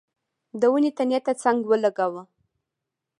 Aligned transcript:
د 0.59 0.61
ونې 0.71 0.91
تنې 0.97 1.19
ته 1.25 1.33
څنګ 1.43 1.59
ولګاوه. 1.69 2.23